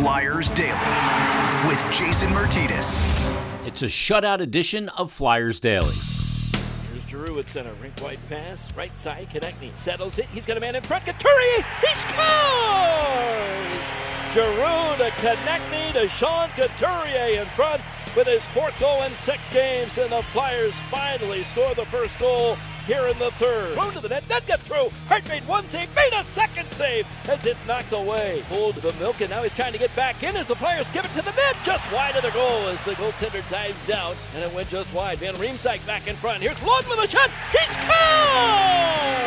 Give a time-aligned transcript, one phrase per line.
[0.00, 0.72] Flyers Daily
[1.68, 3.02] with Jason Myrtetus.
[3.66, 5.92] It's a shutout edition of Flyers Daily.
[5.92, 7.74] Here's Giroux at center.
[7.82, 8.74] Rink wide pass.
[8.74, 9.28] Right side.
[9.28, 10.24] Konecny settles it.
[10.28, 11.04] He's got a man in front.
[11.04, 11.66] Couturier.
[11.82, 12.16] He scores!
[14.32, 17.82] Giroux to Konecny to Sean Couturier in front
[18.16, 19.98] with his fourth goal in six games.
[19.98, 22.56] And the Flyers finally score the first goal
[22.90, 23.74] here in the third.
[23.74, 24.24] Throw to the net.
[24.28, 24.90] That got through.
[25.06, 25.94] Hart made one save.
[25.94, 28.42] Made a second save as it's knocked away.
[28.48, 31.04] Pulled the milk and now he's trying to get back in as the Flyers give
[31.04, 31.56] it to the net.
[31.64, 34.16] Just wide of the goal as the goaltender dives out.
[34.34, 35.18] And it went just wide.
[35.18, 36.42] Van Riemsdyk back in front.
[36.42, 37.30] Here's Laughton with a shot.
[37.52, 39.20] He scores!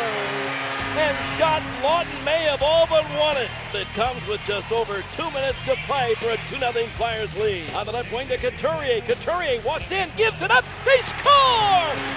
[0.96, 3.50] and Scott Laughton may have all but won it.
[3.74, 7.74] It comes with just over two minutes to play for a 2-0 Flyers lead.
[7.74, 9.02] On the left wing to Couturier.
[9.02, 10.66] Couturier walks in, gives it up.
[10.86, 12.13] They score!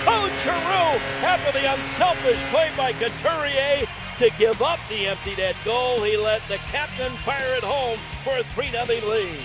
[0.47, 3.85] Giroux after the unselfish play by Couturier
[4.19, 6.01] to give up the empty net goal.
[6.05, 9.41] He let the captain fire it home for a 3-0 lead.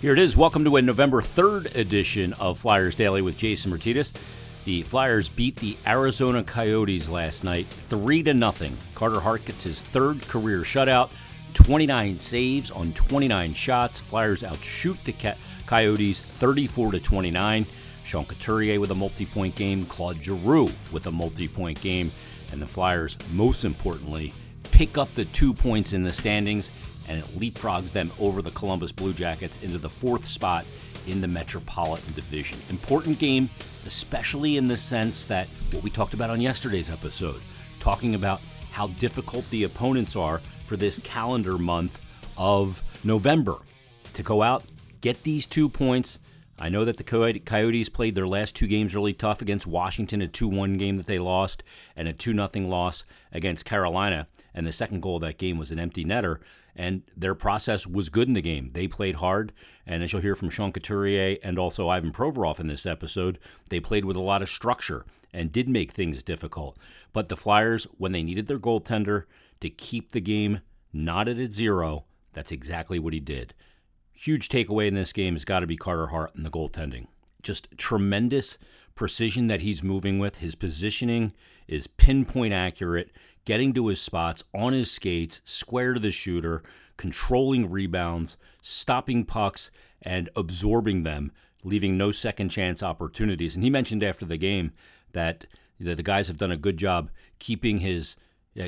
[0.00, 0.36] Here it is.
[0.36, 4.12] Welcome to a November 3rd edition of Flyers Daily with Jason Myrtetus.
[4.64, 8.76] The Flyers beat the Arizona Coyotes last night 3 to nothing.
[8.96, 11.10] Carter Hart gets his third career shutout,
[11.54, 13.98] 29 saves on 29 shots.
[13.98, 15.34] Flyers outshoot the
[15.66, 17.66] Coyotes 34 to 29.
[18.04, 22.10] Sean Couturier with a multi-point game, Claude Giroux with a multi-point game,
[22.50, 24.34] and the Flyers, most importantly,
[24.70, 26.70] pick up the two points in the standings
[27.08, 30.64] and it leapfrogs them over the Columbus Blue Jackets into the fourth spot
[31.06, 32.58] in the Metropolitan Division.
[32.70, 33.50] Important game,
[33.86, 37.40] especially in the sense that what we talked about on yesterday's episode,
[37.80, 40.40] talking about how difficult the opponents are
[40.72, 42.00] for this calendar month
[42.38, 43.56] of November.
[44.14, 44.64] To go out,
[45.02, 46.18] get these two points.
[46.58, 50.28] I know that the Coyotes played their last two games really tough against Washington, a
[50.28, 51.62] 2 1 game that they lost,
[51.94, 54.28] and a 2 0 loss against Carolina.
[54.54, 56.38] And the second goal of that game was an empty netter
[56.74, 58.70] and their process was good in the game.
[58.70, 59.52] They played hard,
[59.86, 63.78] and as you'll hear from Sean Couturier and also Ivan Provorov in this episode, they
[63.78, 65.04] played with a lot of structure
[65.34, 66.78] and did make things difficult.
[67.12, 69.24] But the Flyers, when they needed their goaltender
[69.62, 70.60] to keep the game
[70.92, 73.54] knotted at zero, that's exactly what he did.
[74.12, 77.06] Huge takeaway in this game has got to be Carter Hart and the goaltending.
[77.42, 78.58] Just tremendous
[78.94, 80.36] precision that he's moving with.
[80.36, 81.32] His positioning
[81.66, 83.10] is pinpoint accurate
[83.44, 86.62] getting to his spots on his skates, square to the shooter,
[86.96, 89.70] controlling rebounds, stopping pucks,
[90.02, 91.32] and absorbing them,
[91.64, 93.54] leaving no second chance opportunities.
[93.54, 94.72] And he mentioned after the game
[95.12, 95.46] that
[95.80, 98.14] the guys have done a good job keeping his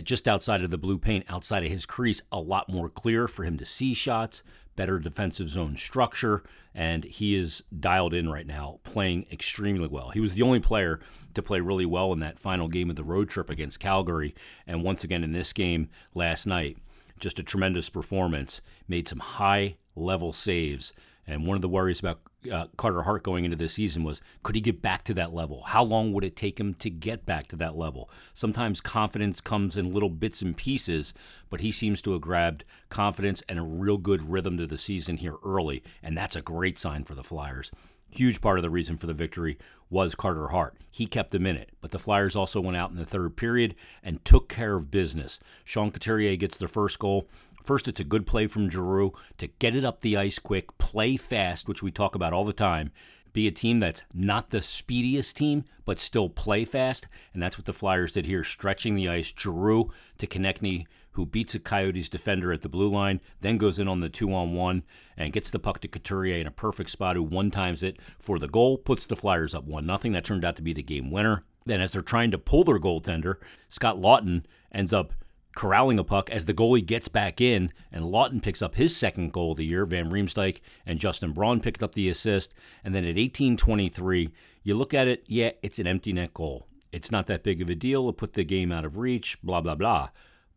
[0.02, 3.44] just outside of the blue paint, outside of his crease, a lot more clear for
[3.44, 4.42] him to see shots,
[4.76, 6.42] better defensive zone structure,
[6.74, 10.10] and he is dialed in right now, playing extremely well.
[10.10, 11.00] He was the only player
[11.34, 14.34] to play really well in that final game of the road trip against Calgary,
[14.66, 16.78] and once again in this game last night,
[17.20, 18.60] just a tremendous performance.
[18.88, 20.92] Made some high level saves,
[21.26, 22.20] and one of the worries about
[22.50, 25.62] uh, Carter Hart going into this season was could he get back to that level?
[25.62, 28.10] How long would it take him to get back to that level?
[28.32, 31.14] Sometimes confidence comes in little bits and pieces,
[31.50, 35.16] but he seems to have grabbed confidence and a real good rhythm to the season
[35.16, 37.70] here early, and that's a great sign for the Flyers.
[38.14, 39.58] Huge part of the reason for the victory
[39.90, 40.76] was Carter Hart.
[40.90, 43.74] He kept them in it, but the Flyers also went out in the third period
[44.02, 45.40] and took care of business.
[45.64, 47.28] Sean Couturier gets the first goal.
[47.64, 51.16] First, it's a good play from Giroux to get it up the ice quick, play
[51.16, 52.92] fast, which we talk about all the time.
[53.32, 57.08] Be a team that's not the speediest team, but still play fast.
[57.32, 59.32] And that's what the Flyers did here, stretching the ice.
[59.36, 63.88] Giroux to Konecny, who beats a Coyotes defender at the blue line, then goes in
[63.88, 64.84] on the two on one
[65.16, 68.38] and gets the puck to Couturier in a perfect spot, who one times it for
[68.38, 70.12] the goal, puts the Flyers up 1 nothing.
[70.12, 71.44] That turned out to be the game winner.
[71.66, 73.36] Then, as they're trying to pull their goaltender,
[73.70, 75.14] Scott Laughton ends up
[75.54, 79.32] corralling a puck as the goalie gets back in, and Laughton picks up his second
[79.32, 79.86] goal of the year.
[79.86, 82.54] Van Riemsdyk and Justin Braun picked up the assist.
[82.82, 84.32] And then at 18:23,
[84.62, 86.66] you look at it, yeah, it's an empty net goal.
[86.92, 88.08] It's not that big of a deal.
[88.08, 90.10] It put the game out of reach, blah blah blah.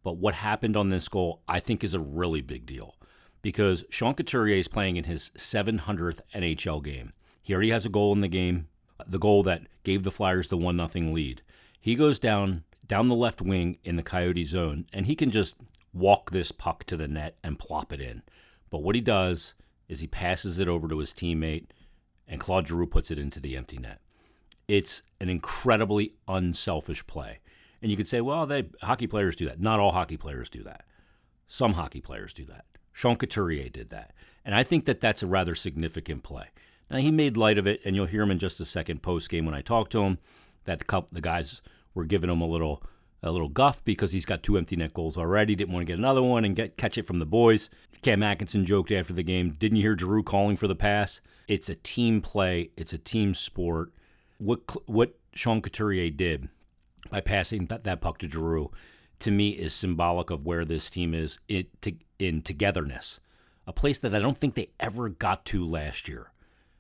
[0.04, 2.96] But what happened on this goal, I think, is a really big deal
[3.42, 7.14] because Sean Couturier is playing in his 700th NHL game.
[7.42, 8.68] He already has a goal in the game,
[9.06, 11.42] the goal that gave the Flyers the one nothing lead.
[11.80, 15.56] He goes down down the left wing in the Coyote zone, and he can just
[15.94, 18.24] walk this puck to the net and plop it in.
[18.70, 19.56] But what he does
[19.88, 21.68] is he passes it over to his teammate,
[22.28, 24.00] and Claude Giroux puts it into the empty net.
[24.68, 27.40] It's an incredibly unselfish play.
[27.82, 29.62] And you could say, well, they, hockey players do that.
[29.62, 30.86] Not all hockey players do that.
[31.48, 32.66] Some hockey players do that.
[32.92, 34.14] Sean Couturier did that.
[34.44, 36.48] And I think that that's a rather significant play.
[36.90, 39.30] Now, he made light of it, and you'll hear him in just a second post
[39.30, 40.18] game when I talk to him,
[40.64, 41.62] that the, couple, the guys–
[41.98, 42.84] we're giving him a little
[43.24, 45.56] a little guff because he's got two empty net goals already.
[45.56, 47.70] Didn't want to get another one and get catch it from the boys.
[48.04, 51.68] Cam Atkinson joked after the game, "Didn't you hear Giroux calling for the pass?" It's
[51.68, 52.70] a team play.
[52.78, 53.92] It's a team sport.
[54.38, 56.50] What what Sean Couturier did
[57.10, 58.72] by passing that, that puck to Giroux,
[59.20, 61.66] to me, is symbolic of where this team is in,
[62.20, 63.20] in togetherness.
[63.66, 66.32] A place that I don't think they ever got to last year.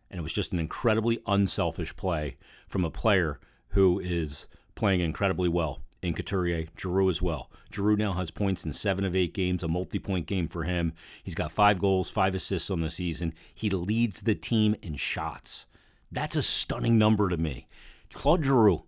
[0.09, 2.37] And it was just an incredibly unselfish play
[2.67, 3.39] from a player
[3.69, 7.51] who is playing incredibly well in Couturier, Giroux as well.
[7.73, 10.93] Giroux now has points in seven of eight games, a multi point game for him.
[11.23, 13.33] He's got five goals, five assists on the season.
[13.53, 15.65] He leads the team in shots.
[16.11, 17.67] That's a stunning number to me.
[18.13, 18.85] Claude Giroux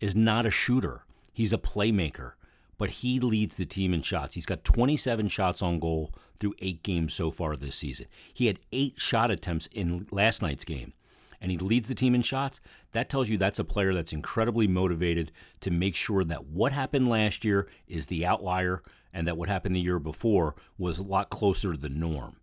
[0.00, 2.32] is not a shooter, he's a playmaker,
[2.78, 4.34] but he leads the team in shots.
[4.34, 8.06] He's got 27 shots on goal through eight games so far this season.
[8.34, 10.92] He had eight shot attempts in last night's game
[11.40, 12.60] and he leads the team in shots,
[12.92, 17.08] that tells you that's a player that's incredibly motivated to make sure that what happened
[17.08, 21.30] last year is the outlier and that what happened the year before was a lot
[21.30, 22.36] closer to the norm.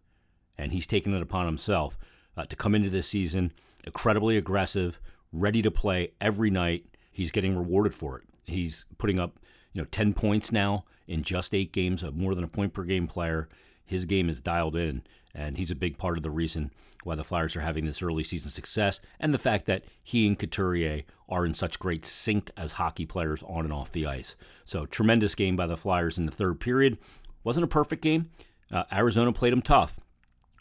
[0.58, 1.98] And he's taken it upon himself
[2.38, 3.52] uh, to come into this season
[3.86, 5.00] incredibly aggressive,
[5.32, 6.86] ready to play every night.
[7.12, 8.24] He's getting rewarded for it.
[8.46, 9.40] He's putting up,
[9.74, 12.84] you know, 10 points now in just 8 games, of more than a point per
[12.84, 13.50] game player.
[13.86, 15.04] His game is dialed in
[15.36, 16.72] and he's a big part of the reason
[17.06, 20.38] why the Flyers are having this early season success, and the fact that he and
[20.38, 24.36] Couturier are in such great sync as hockey players on and off the ice.
[24.66, 26.98] So, tremendous game by the Flyers in the third period.
[27.44, 28.30] Wasn't a perfect game.
[28.72, 30.00] Uh, Arizona played them tough,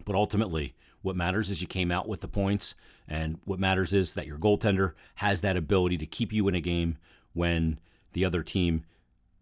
[0.05, 2.75] but ultimately, what matters is you came out with the points,
[3.09, 6.61] and what matters is that your goaltender has that ability to keep you in a
[6.61, 6.99] game
[7.33, 7.79] when
[8.13, 8.85] the other team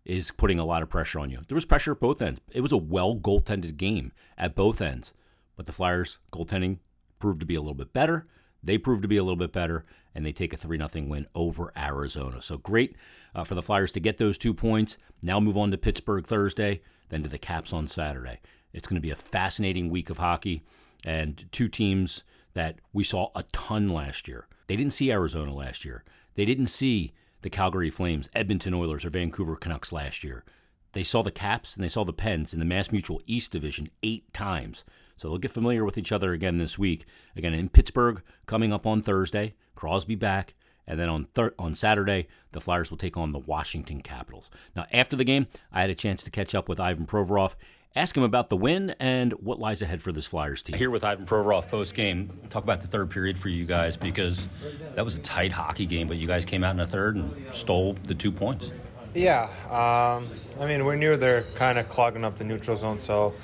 [0.05, 1.41] is putting a lot of pressure on you.
[1.47, 2.41] There was pressure at both ends.
[2.53, 5.13] It was a well goaltended game at both ends,
[5.57, 6.79] but the Flyers goaltending
[7.21, 8.27] proved to be a little bit better.
[8.63, 9.85] They proved to be a little bit better,
[10.15, 12.43] and they take a 3 0 win over Arizona.
[12.43, 12.97] So great
[13.35, 14.99] uh, for the Flyers to get those two points.
[15.23, 18.41] Now move on to Pittsburgh Thursday, then to the Caps on Saturday.
[18.73, 20.63] It's going to be a fascinating week of hockey,
[21.05, 22.25] and two teams
[22.55, 24.47] that we saw a ton last year.
[24.67, 26.05] They didn't see Arizona last year.
[26.35, 27.13] They didn't see
[27.43, 30.45] the Calgary Flames, Edmonton Oilers, or Vancouver Canucks last year.
[30.93, 33.89] They saw the Caps and they saw the Pens in the Mass Mutual East Division
[34.03, 34.85] eight times.
[35.21, 37.05] So they'll get familiar with each other again this week.
[37.37, 39.53] Again in Pittsburgh, coming up on Thursday.
[39.75, 40.55] Crosby back.
[40.87, 44.51] And then on thir- on Saturday, the Flyers will take on the Washington Capitals.
[44.75, 47.55] Now, after the game, I had a chance to catch up with Ivan Provorov,
[47.95, 50.79] ask him about the win and what lies ahead for this Flyers team.
[50.79, 54.49] Here with Ivan Provorov post game, talk about the third period for you guys because
[54.95, 57.53] that was a tight hockey game, but you guys came out in the third and
[57.53, 58.73] stole the two points.
[59.15, 60.27] Yeah, um,
[60.59, 63.35] I mean, we knew they're kind of clogging up the neutral zone, so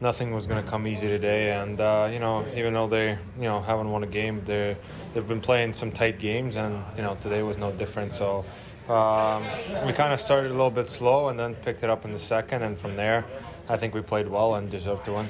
[0.00, 1.52] nothing was going to come easy today.
[1.52, 4.76] And uh, you know, even though they you know haven't won a game, they
[5.12, 8.12] they've been playing some tight games, and you know today was no different.
[8.12, 8.44] So
[8.88, 9.44] um,
[9.86, 12.18] we kind of started a little bit slow, and then picked it up in the
[12.18, 13.24] second, and from there,
[13.68, 15.26] I think we played well and deserved to win.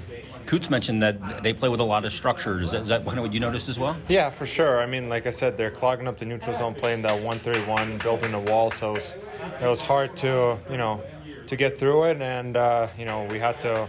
[0.46, 2.60] Coots mentioned that they play with a lot of structure.
[2.60, 3.96] Is that, is that kind of what you noticed as well?
[4.08, 4.82] Yeah, for sure.
[4.82, 8.34] I mean, like I said, they're clogging up the neutral zone, playing that one-three-one, building
[8.34, 8.70] a wall.
[8.70, 9.14] So it was,
[9.62, 11.02] it was hard to, you know,
[11.46, 13.88] to get through it, and uh, you know we had to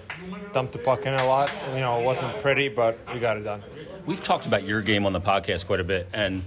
[0.55, 1.51] dump the puck in a lot.
[1.73, 3.61] You know, it wasn't pretty, but we got it done.
[4.05, 6.43] We've talked about your game on the podcast quite a bit, and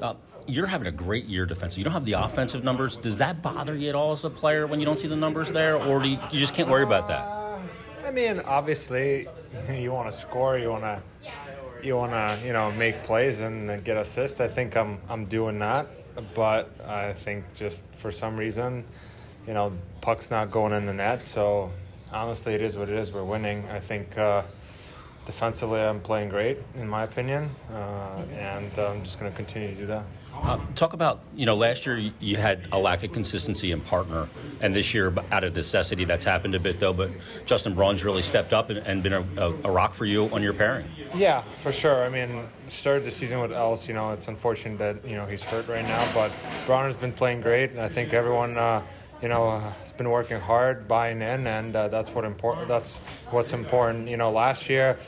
[0.00, 0.14] uh,
[0.46, 1.80] you're having a great year defensively.
[1.80, 2.96] You don't have the offensive numbers.
[2.96, 5.52] Does that bother you at all as a player when you don't see the numbers
[5.52, 7.22] there, or do you, you just can't worry about that?
[7.22, 7.58] Uh,
[8.04, 9.26] I mean, obviously,
[9.68, 11.02] you want to score, you want to,
[11.82, 14.40] you want to, you know, make plays and get assists.
[14.40, 15.88] I think I'm, I'm doing that,
[16.32, 18.84] but I think just for some reason
[19.48, 19.72] you know,
[20.02, 21.26] puck's not going in the net.
[21.26, 21.70] So
[22.12, 23.12] honestly, it is what it is.
[23.12, 23.68] We're winning.
[23.70, 24.42] I think uh,
[25.26, 29.74] defensively, I'm playing great, in my opinion, uh, and I'm just going to continue to
[29.74, 30.04] do that.
[30.42, 34.28] Uh, talk about you know last year you had a lack of consistency in partner,
[34.60, 36.92] and this year out of necessity that's happened a bit though.
[36.92, 37.10] But
[37.44, 40.42] Justin Braun's really stepped up and, and been a, a, a, rock for you on
[40.42, 40.86] your pairing.
[41.14, 42.04] Yeah, for sure.
[42.04, 43.88] I mean, started the season with Ellis.
[43.88, 46.30] You know, it's unfortunate that you know he's hurt right now, but
[46.66, 48.82] Braun has been playing great, and I think everyone uh,
[49.22, 52.68] you know, has been working hard, buying in, and uh, that's what important.
[52.68, 52.98] That's
[53.30, 54.08] what's important.
[54.08, 54.98] You know, last year,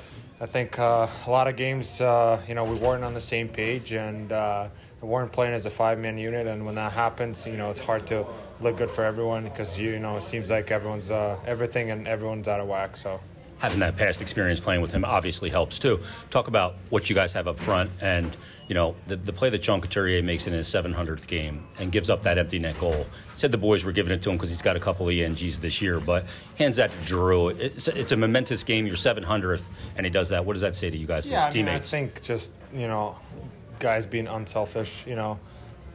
[0.40, 3.49] I think uh, a lot of games, uh, you know, we weren't on the same
[3.49, 4.69] page, and uh,
[5.00, 6.47] we weren't playing as a five-man unit.
[6.47, 8.26] And when that happens, you know, it's hard to
[8.61, 12.09] look good for everyone because you, you know it seems like everyone's uh, everything and
[12.09, 12.97] everyone's out of whack.
[12.97, 13.21] So
[13.61, 16.00] having that past experience playing with him obviously helps too.
[16.31, 18.37] Talk about what you guys have up front and
[18.69, 22.11] you know the, the play that Sean Couturier makes in his 700th game and gives
[22.11, 23.07] up that empty net goal.
[23.37, 25.61] Said the boys were giving it to him because he's got a couple of ENGs
[25.61, 26.25] this year, but
[26.57, 27.49] hands that to Drew.
[27.49, 30.45] It's, it's, a momentous game, your 700th, and he does that.
[30.45, 31.88] What does that say to you guys, yeah, his I mean, teammates?
[31.88, 33.19] I think just you know
[33.79, 35.05] guys being unselfish.
[35.07, 35.38] You know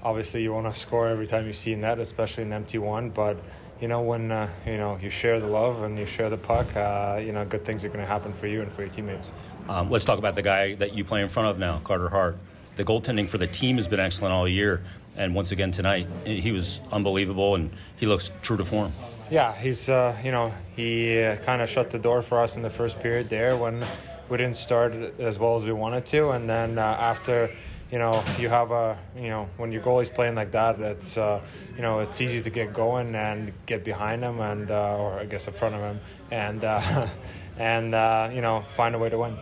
[0.05, 3.09] obviously you want to score every time you see a net, especially an empty one.
[3.09, 3.39] But
[3.81, 6.75] you know when uh, you know you share the love and you share the puck,
[6.75, 9.31] uh, you know good things are going to happen for you and for your teammates.
[9.67, 12.37] Um, let's talk about the guy that you play in front of now, Carter Hart.
[12.75, 14.83] The goaltending for the team has been excellent all year,
[15.15, 18.91] and once again tonight, he was unbelievable, and he looks true to form.
[19.29, 22.63] Yeah, he's uh, you know he uh, kind of shut the door for us in
[22.63, 23.83] the first period there when
[24.29, 27.49] we didn't start as well as we wanted to, and then uh, after
[27.95, 31.39] you know, you have a, you know, when your goalie's playing like that, it's, uh,
[31.77, 35.23] you know, it's easy to get going and get behind him and, uh, or I
[35.23, 37.07] guess in front of him, and, uh,
[37.57, 39.37] and uh, you know, find a way to win.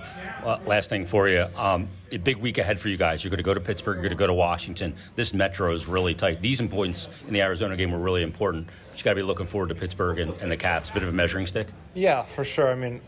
[0.45, 3.23] Well, last thing for you, um, a big week ahead for you guys.
[3.23, 3.95] You're going to go to Pittsburgh.
[3.95, 4.93] You're going to go to Washington.
[5.15, 6.39] This metro is really tight.
[6.39, 8.67] These points in the Arizona game were really important.
[8.91, 10.91] But you got to be looking forward to Pittsburgh and, and the Caps.
[10.91, 11.69] Bit of a measuring stick.
[11.95, 12.71] Yeah, for sure.
[12.71, 13.01] I mean,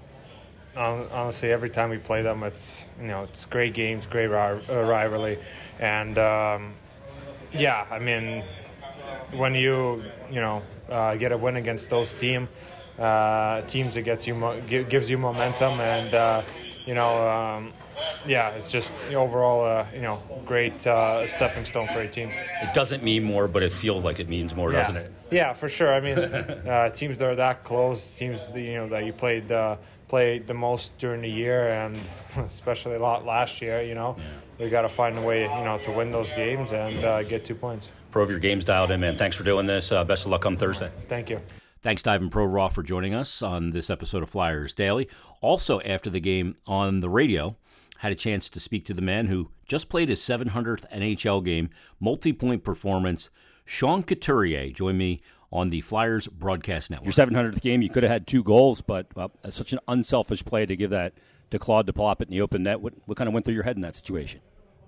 [0.77, 5.39] honestly, every time we play them, it's you know it's great games, great uh, rivalry,
[5.79, 6.73] and um,
[7.53, 8.43] yeah, I mean,
[9.31, 12.47] when you you know uh, get a win against those team
[12.99, 16.41] uh, teams, it gets you mo- gives you momentum, and uh,
[16.85, 17.27] you know.
[17.27, 17.73] Um,
[18.25, 22.29] yeah, it's just overall, uh, you know, great uh, stepping stone for a team.
[22.61, 24.79] It doesn't mean more, but it feels like it means more, yeah.
[24.79, 25.13] doesn't it?
[25.31, 25.93] Yeah, for sure.
[25.93, 29.77] I mean, uh, teams that are that close, teams you know that you played uh,
[30.07, 31.97] played the most during the year, and
[32.37, 33.81] especially a lot last year.
[33.81, 34.15] You know,
[34.59, 37.45] we got to find a way, you know, to win those games and uh, get
[37.45, 37.91] two points.
[38.11, 39.17] Pro of your games dialed in, man.
[39.17, 39.91] Thanks for doing this.
[39.91, 40.91] Uh, best of luck on Thursday.
[41.07, 41.41] Thank you.
[41.81, 45.07] Thanks to Ivan Provorov for joining us on this episode of Flyers Daily.
[45.41, 47.57] Also, after the game on the radio,
[48.05, 51.71] had a chance to speak to the man who just played his 700th NHL game,
[51.99, 53.31] multi point performance.
[53.65, 57.17] Sean Couturier joined me on the Flyers broadcast network.
[57.17, 60.67] Your 700th game, you could have had two goals, but well, such an unselfish play
[60.67, 61.13] to give that
[61.49, 62.79] to Claude to plop it in the open net.
[62.79, 64.41] What, what kind of went through your head in that situation?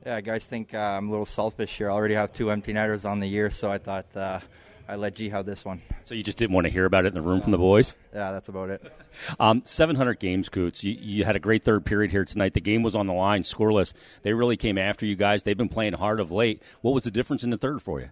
[0.06, 1.90] Yeah, guys think uh, I'm a little selfish here.
[1.90, 4.42] I already have two empty netters on the year, so I thought uh,
[4.88, 5.82] I let G have this one.
[6.06, 7.94] So you just didn't want to hear about it in the room from the boys?
[8.13, 8.82] Yeah, that's about it.
[9.39, 10.84] Um, 700 games, Coots.
[10.84, 12.53] You, you, had a great third period here tonight.
[12.53, 13.94] The game was on the line, scoreless.
[14.22, 15.41] They really came after you guys.
[15.41, 16.62] They've been playing hard of late.
[16.82, 18.12] What was the difference in the third for you?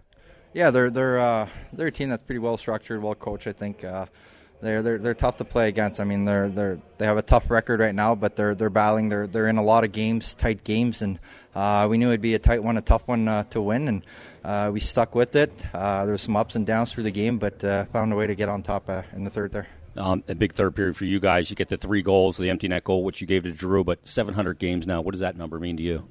[0.52, 3.46] Yeah, they're they're uh, they're a team that's pretty well structured, well coached.
[3.46, 4.06] I think uh,
[4.60, 6.00] they're they're they're tough to play against.
[6.00, 9.08] I mean, they're they're they have a tough record right now, but they're they're battling.
[9.08, 11.18] They're they're in a lot of games, tight games, and
[11.54, 14.02] uh, we knew it'd be a tight one, a tough one uh, to win, and
[14.44, 15.52] uh, we stuck with it.
[15.74, 18.26] Uh, there was some ups and downs through the game, but uh, found a way
[18.26, 19.66] to get on top uh, in the third there.
[19.96, 21.48] Um, a big third period for you guys.
[21.48, 23.82] You get the three goals, the empty net goal, which you gave to Drew.
[23.82, 25.00] but 700 games now.
[25.00, 26.06] What does that number mean to you?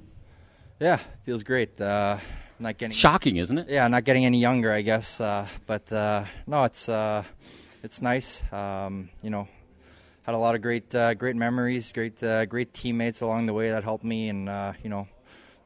[0.80, 1.80] Yeah, feels great.
[1.80, 2.18] Uh,
[2.58, 3.68] not getting shocking, isn't it?
[3.68, 5.20] Yeah, not getting any younger, I guess.
[5.20, 7.22] Uh, but uh, no, it's uh,
[7.86, 8.42] it's nice.
[8.52, 9.46] Um, you know,
[10.24, 13.70] had a lot of great uh, great memories, great uh, great teammates along the way
[13.70, 15.06] that helped me, and uh, you know,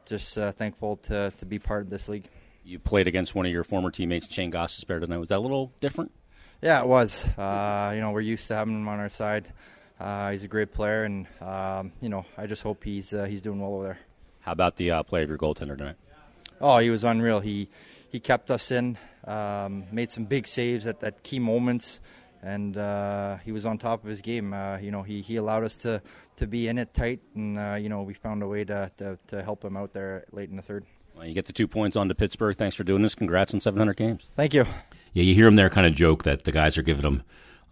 [0.06, 2.28] just thankful to to be part of this league.
[2.62, 5.16] You played against one of your former teammates, Shane Gostisbehere, tonight.
[5.16, 6.12] Was that a little different?
[6.60, 7.24] Yeah, it was.
[7.26, 9.50] you know, we're used to having him on our side.
[10.30, 13.74] he's a great player, and um, you know, I just hope he's he's doing well
[13.74, 13.98] over there.
[14.40, 15.96] How about the play of your goaltender tonight?
[16.60, 17.40] Oh, he was unreal.
[17.40, 17.70] He
[18.10, 22.00] he kept us in, um, made some big saves at, at key moments,
[22.42, 24.52] and uh, he was on top of his game.
[24.52, 26.02] Uh, you know, he, he allowed us to,
[26.36, 29.18] to be in it tight, and uh, you know we found a way to, to,
[29.28, 30.84] to help him out there late in the third.
[31.14, 32.56] Well, you get the two points on to Pittsburgh.
[32.56, 33.14] Thanks for doing this.
[33.14, 34.28] Congrats on 700 games.
[34.36, 34.64] Thank you.
[35.12, 37.22] Yeah, you hear him there kind of joke that the guys are giving him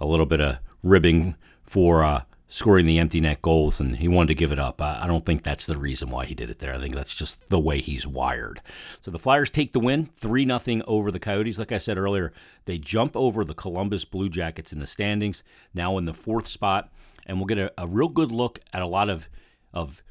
[0.00, 4.28] a little bit of ribbing for uh, scoring the empty net goals, and he wanted
[4.28, 4.80] to give it up.
[4.80, 6.74] I don't think that's the reason why he did it there.
[6.74, 8.62] I think that's just the way he's wired.
[9.02, 11.58] So the Flyers take the win, 3 0 over the Coyotes.
[11.58, 12.32] Like I said earlier,
[12.64, 15.42] they jump over the Columbus Blue Jackets in the standings,
[15.74, 16.90] now in the fourth spot.
[17.26, 19.28] And we'll get a, a real good look at a lot of,
[19.74, 20.02] of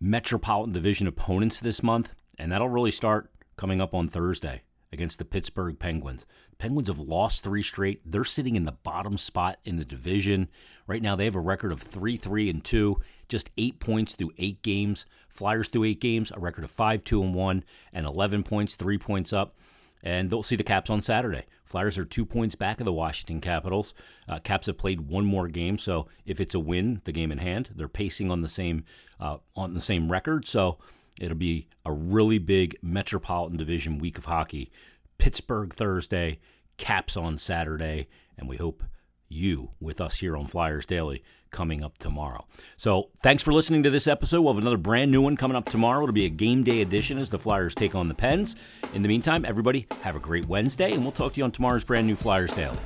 [0.00, 4.63] Metropolitan Division opponents this month, and that'll really start coming up on Thursday
[4.94, 6.24] against the Pittsburgh Penguins.
[6.56, 8.00] Penguins have lost three straight.
[8.10, 10.48] They're sitting in the bottom spot in the division.
[10.86, 12.96] Right now, they have a record of 3 3 and 2,
[13.28, 15.04] just eight points through eight games.
[15.28, 18.98] Flyers through eight games, a record of 5 2 and 1, and 11 points, three
[18.98, 19.56] points up.
[20.02, 21.44] And they'll see the Caps on Saturday.
[21.64, 23.94] Flyers are two points back of the Washington Capitals.
[24.28, 27.38] Uh, Caps have played one more game, so if it's a win, the game in
[27.38, 28.84] hand, they're pacing on the same
[29.18, 30.46] uh, on the same record.
[30.46, 30.78] So
[31.20, 34.70] It'll be a really big Metropolitan Division week of hockey.
[35.18, 36.40] Pittsburgh Thursday,
[36.76, 38.82] Caps on Saturday, and we hope
[39.28, 42.44] you with us here on Flyers Daily coming up tomorrow.
[42.76, 44.42] So thanks for listening to this episode.
[44.42, 46.02] We'll have another brand new one coming up tomorrow.
[46.02, 48.56] It'll be a game day edition as the Flyers take on the Pens.
[48.92, 51.84] In the meantime, everybody have a great Wednesday, and we'll talk to you on tomorrow's
[51.84, 52.78] brand new Flyers Daily.